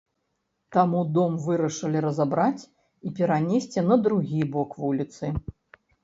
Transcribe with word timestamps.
Таму 0.75 0.99
дом 1.17 1.33
вырашылі 1.47 1.99
разабраць 2.05 2.63
і 3.09 3.11
перанесці 3.19 3.83
на 3.91 3.95
другі 4.07 4.41
бок 4.55 4.69
вуліцы. 4.85 5.25